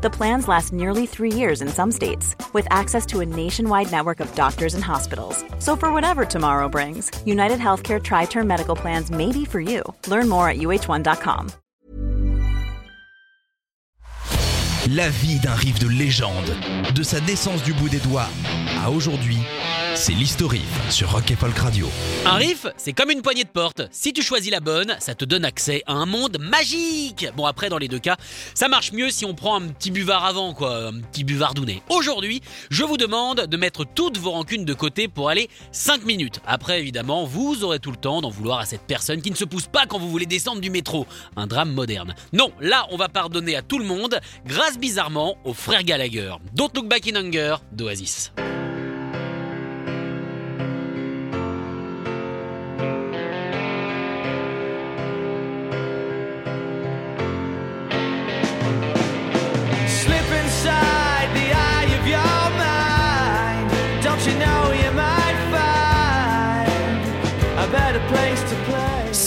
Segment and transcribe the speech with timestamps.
[0.00, 4.20] The plans last nearly three years in some states, with access to a nationwide network
[4.20, 5.44] of doctors and hospitals.
[5.58, 9.82] So, for whatever tomorrow brings, United Healthcare Tri Term Medical Plans may be for you.
[10.06, 11.50] Learn more at uh1.com.
[14.90, 16.50] La vie d'un riff de légende,
[16.94, 18.28] de sa naissance du bout des doigts
[18.82, 19.38] à aujourd'hui,
[19.98, 21.90] c'est l'historif sur Rock et Folk Radio.
[22.24, 23.82] Un riff, c'est comme une poignée de porte.
[23.90, 27.26] Si tu choisis la bonne, ça te donne accès à un monde magique.
[27.36, 28.16] Bon après, dans les deux cas,
[28.54, 31.82] ça marche mieux si on prend un petit buvard avant, quoi, un petit buvard douné.
[31.88, 36.38] Aujourd'hui, je vous demande de mettre toutes vos rancunes de côté pour aller 5 minutes.
[36.46, 39.44] Après, évidemment, vous aurez tout le temps d'en vouloir à cette personne qui ne se
[39.44, 41.08] pousse pas quand vous voulez descendre du métro.
[41.34, 42.14] Un drame moderne.
[42.32, 46.34] Non, là, on va pardonner à tout le monde, grâce bizarrement aux frères Gallagher.
[46.54, 48.30] Don't Look Back in Hunger d'Oasis.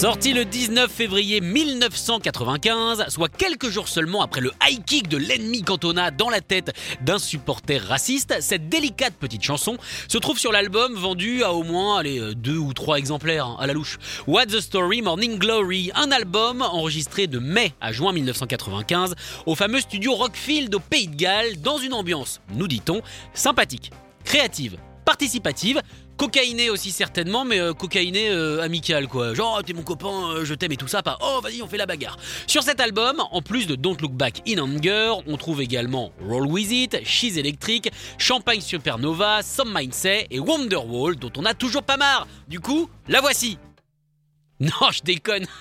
[0.00, 5.60] Sorti le 19 février 1995, soit quelques jours seulement après le high kick de l'ennemi
[5.62, 9.76] Cantona dans la tête d'un supporter raciste, cette délicate petite chanson
[10.08, 13.56] se trouve sur l'album vendu à au moins allez, euh, deux ou trois exemplaires hein,
[13.60, 13.98] à la louche.
[14.26, 19.14] What's the Story Morning Glory, un album enregistré de mai à juin 1995
[19.44, 23.02] au fameux studio Rockfield au Pays de Galles dans une ambiance, nous dit-on,
[23.34, 23.90] sympathique,
[24.24, 25.82] créative, participative,
[26.20, 29.32] cocaïné aussi certainement, mais euh, cocaïné euh, amical quoi.
[29.32, 31.66] Genre oh, t'es mon copain, euh, je t'aime et tout ça, pas oh vas-y on
[31.66, 32.18] fait la bagarre.
[32.46, 36.46] Sur cet album, en plus de Don't Look Back in Anger, on trouve également Roll
[36.46, 41.96] With It, She's Electric, Champagne Supernova, Some Say et Wonderwall dont on a toujours pas
[41.96, 42.28] marre.
[42.48, 43.56] Du coup, la voici.
[44.70, 45.46] Non, je déconne.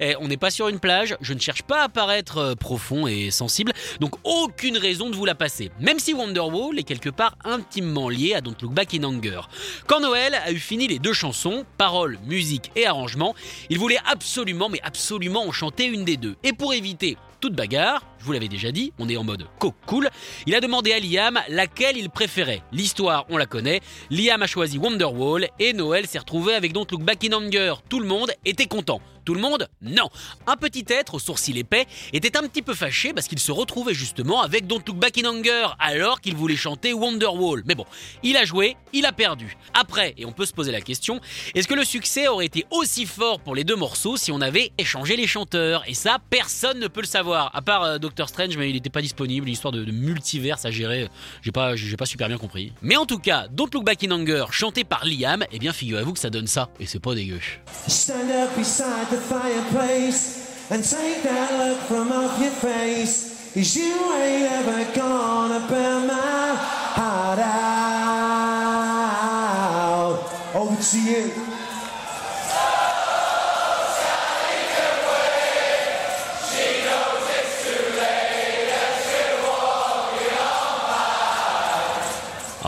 [0.00, 3.06] Eh, on n'est pas sur une plage, je ne cherche pas à paraître euh, profond
[3.06, 5.70] et sensible, donc aucune raison de vous la passer.
[5.80, 9.42] Même si Wonderwall est quelque part intimement lié à Don't Look Back in Anger.
[9.86, 13.34] Quand Noël a eu fini les deux chansons, paroles, musique et arrangement,
[13.68, 16.36] il voulait absolument, mais absolument en chanter une des deux.
[16.42, 19.46] Et pour éviter toute bagarre, vous l'avais déjà dit, on est en mode
[19.86, 20.10] cool,
[20.46, 22.62] il a demandé à Liam laquelle il préférait.
[22.72, 23.80] L'histoire, on la connaît,
[24.10, 27.74] Liam a choisi Wonderwall et Noël s'est retrouvé avec Don't Look Back in Anger.
[27.88, 29.00] Tout le monde était content.
[29.24, 30.10] Tout le monde Non.
[30.46, 33.94] Un petit être aux sourcils épais était un petit peu fâché parce qu'il se retrouvait
[33.94, 37.62] justement avec Don't Look Back in Anger alors qu'il voulait chanter Wonderwall.
[37.66, 37.86] Mais bon,
[38.22, 39.56] il a joué, il a perdu.
[39.72, 41.20] Après, et on peut se poser la question,
[41.54, 44.72] est-ce que le succès aurait été aussi fort pour les deux morceaux si on avait
[44.76, 45.84] échangé les chanteurs?
[45.86, 49.02] Et ça, personne ne peut le savoir, à part euh, Strange, mais il n'était pas
[49.02, 51.08] disponible, l'histoire de, de multiverse à gérer,
[51.42, 52.72] j'ai pas, j'ai pas super bien compris.
[52.82, 56.12] Mais en tout cas, Don't Look Back in Anger, chanté par Liam, eh bien figurez-vous
[56.12, 57.40] que ça donne ça, et c'est pas dégueu.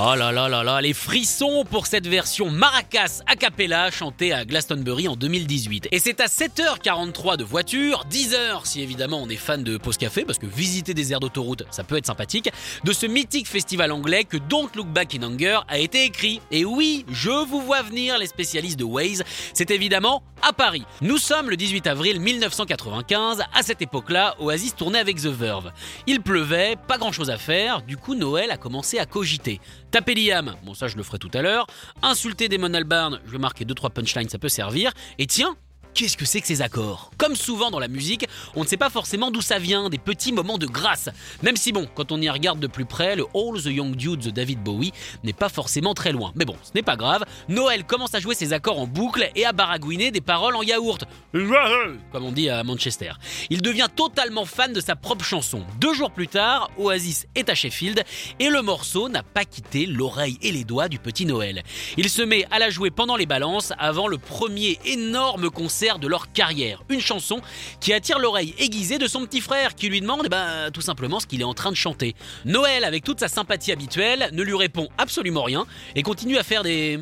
[0.08, 4.44] Oh là là là là, les frissons pour cette version maracas a cappella chantée à
[4.44, 5.88] Glastonbury en 2018.
[5.90, 10.24] Et c'est à 7h43 de voiture, 10h si évidemment on est fan de pause café,
[10.24, 12.52] parce que visiter des aires d'autoroute ça peut être sympathique,
[12.84, 16.40] de ce mythique festival anglais que Don't Look Back in Anger a été écrit.
[16.52, 19.24] Et oui, je vous vois venir les spécialistes de Waze,
[19.54, 20.84] c'est évidemment à Paris.
[21.00, 25.72] Nous sommes le 18 avril 1995, à cette époque-là, Oasis tournait avec The Verve.
[26.06, 29.60] Il pleuvait, pas grand chose à faire, du coup Noël a commencé à cogiter.
[29.90, 31.66] Taper Liam, bon ça je le ferai tout à l'heure.
[32.00, 34.92] Insulter Damon Albarn, je vais marquer 2-3 punchlines, ça peut servir.
[35.18, 35.56] Et tiens,
[35.96, 37.10] Qu'est-ce que c'est que ces accords?
[37.16, 40.30] Comme souvent dans la musique, on ne sait pas forcément d'où ça vient, des petits
[40.30, 41.08] moments de grâce.
[41.42, 44.20] Même si bon, quand on y regarde de plus près, le All the Young Dudes
[44.20, 44.92] de David Bowie
[45.24, 46.32] n'est pas forcément très loin.
[46.34, 47.24] Mais bon, ce n'est pas grave.
[47.48, 51.06] Noël commence à jouer ses accords en boucle et à baragouiner des paroles en yaourt.
[51.32, 53.12] Comme on dit à Manchester.
[53.48, 55.62] Il devient totalement fan de sa propre chanson.
[55.80, 58.04] Deux jours plus tard, Oasis est à Sheffield
[58.38, 61.62] et le morceau n'a pas quitté l'oreille et les doigts du petit Noël.
[61.96, 66.08] Il se met à la jouer pendant les balances avant le premier énorme concert de
[66.08, 66.82] leur carrière.
[66.88, 67.40] Une chanson
[67.80, 71.20] qui attire l'oreille aiguisée de son petit frère qui lui demande eh ben, tout simplement
[71.20, 72.14] ce qu'il est en train de chanter.
[72.44, 76.62] Noël, avec toute sa sympathie habituelle, ne lui répond absolument rien et continue à faire
[76.62, 76.98] des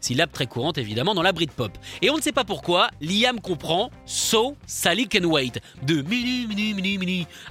[0.00, 1.76] syllabes très courantes évidemment dans la Britpop.
[2.02, 6.02] Et on ne sait pas pourquoi, Liam comprend So Sally Can Wait de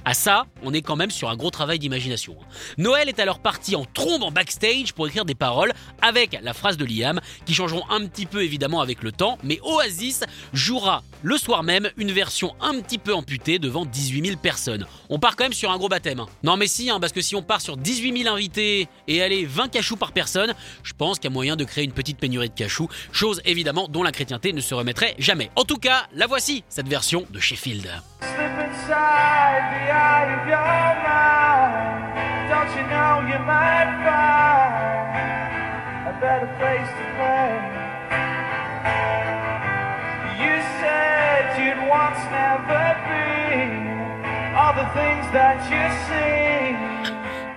[0.04, 2.36] à ça, on est quand même sur un gros travail d'imagination.
[2.76, 6.76] Noël est alors parti en trombe en backstage pour écrire des paroles avec la phrase
[6.76, 11.36] de Liam, qui changeront un petit peu évidemment avec le temps, mais Oasis jouera le
[11.36, 14.86] soir même une version un petit peu amputée devant 18 000 personnes.
[15.08, 16.20] On part quand même sur un gros baptême.
[16.20, 16.26] hein.
[16.42, 19.44] Non mais si, hein, parce que si on part sur 18 000 invités et aller
[19.44, 22.48] 20 cachous par personne, je pense qu'il y a moyen de créer une petite pénurie
[22.48, 25.50] de cachous, chose évidemment dont la chrétienté ne se remettrait jamais.
[25.56, 27.88] En tout cas, la voici, cette version de Sheffield.
[36.20, 37.54] Better place to play?
[40.42, 43.38] You said you'd once never be
[44.56, 46.97] all the things that you see.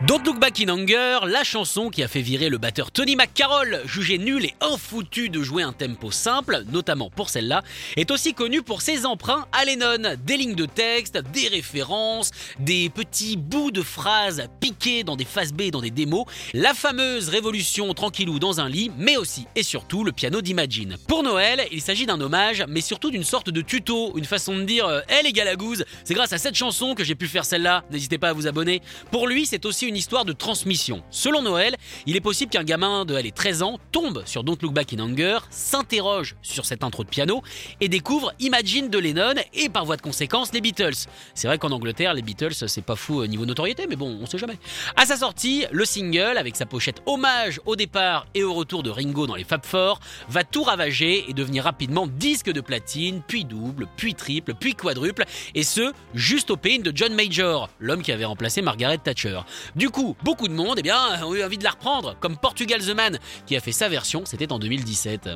[0.08, 3.82] Don't Look Back in Anger, la chanson qui a fait virer le batteur Tony McCarroll,
[3.86, 7.62] jugé nul et infoutu de jouer un tempo simple, notamment pour celle-là,
[7.98, 10.18] est aussi connu pour ses emprunts à Lennon.
[10.26, 15.54] Des lignes de texte, des références, des petits bouts de phrases piqués dans des phases
[15.54, 16.26] B dans des démos,
[16.56, 20.98] la fameuse révolution tranquillou dans un lit, mais aussi et surtout le piano d'Imagine.
[21.08, 24.64] Pour Noël, il s'agit d'un hommage, mais surtout d'une sorte de tuto, une façon de
[24.64, 27.84] dire euh, Hé les galagouses, c'est grâce à cette chanson que j'ai pu faire celle-là,
[27.92, 28.82] n'hésitez pas à vous abonner.
[29.12, 31.04] Pour lui, c'est aussi une histoire de transmission.
[31.10, 34.74] Selon Noël, il est possible qu'un gamin de allez, 13 ans tombe sur Don't Look
[34.74, 37.42] Back in Anger, s'interroge sur cette intro de piano
[37.80, 41.08] et découvre Imagine de Lennon et par voie de conséquence les Beatles.
[41.34, 44.26] C'est vrai qu'en Angleterre, les Beatles, c'est pas fou au niveau notoriété, mais bon, on
[44.26, 44.58] sait jamais.
[44.96, 48.90] À sa sortie, le single, avec sa pochette hommage au départ et au retour de
[48.90, 50.00] Ringo dans les Fab Four,
[50.30, 55.26] va tout ravager et devenir rapidement disque de platine, puis double, puis triple, puis quadruple,
[55.56, 59.40] et ce, juste au pain de John Major, l'homme qui avait remplacé Margaret Thatcher.
[59.82, 62.80] Du coup, beaucoup de monde eh bien, ont eu envie de la reprendre, comme Portugal
[62.82, 63.18] The Man,
[63.48, 65.28] qui a fait sa version, c'était en 2017.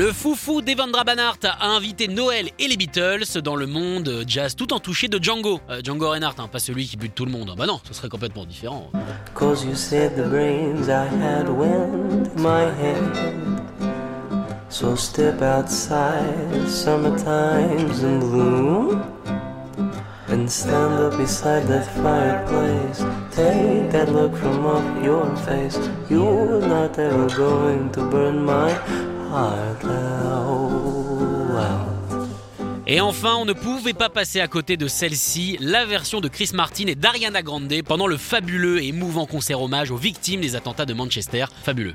[0.00, 4.72] Le foufou d'Evandra Banhart a invité Noël et les Beatles dans le monde jazz tout
[4.72, 5.60] en touché de Django.
[5.68, 7.54] Euh, Django Reinhardt, hein, pas celui qui bute tout le monde.
[7.54, 8.90] Bah non, ce serait complètement différent.
[9.34, 12.96] Cause you said the brains I had went my head.
[14.70, 19.02] So step outside, summertime's in bloom.
[20.30, 23.04] And stand up beside that fireplace.
[23.32, 25.78] Take that look from off your face.
[26.08, 29.09] You're not ever going to burn my.
[32.86, 36.50] Et enfin, on ne pouvait pas passer à côté de celle-ci, la version de Chris
[36.54, 40.86] Martin et d'Ariana Grande pendant le fabuleux et émouvant concert hommage aux victimes des attentats
[40.86, 41.44] de Manchester.
[41.62, 41.94] Fabuleux.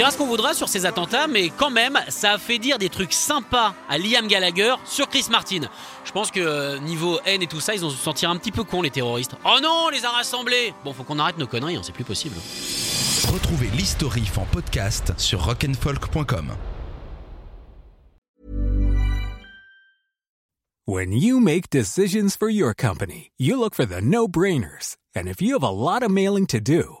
[0.00, 2.88] Dira ce qu'on voudra sur ces attentats, mais quand même, ça a fait dire des
[2.88, 5.68] trucs sympas à Liam Gallagher sur Chris Martin.
[6.06, 8.50] Je pense que euh, niveau haine et tout ça, ils ont se sentir un petit
[8.50, 9.32] peu cons les terroristes.
[9.44, 12.04] Oh non, on les a rassemblés Bon, faut qu'on arrête nos conneries, hein, c'est plus
[12.04, 12.34] possible.
[13.30, 16.54] Retrouvez l'historif en podcast sur rock'n'folk.com.
[20.86, 24.96] When you make decisions for your company, you look for the no brainers.
[25.14, 27.00] And if you have a lot of mailing to do,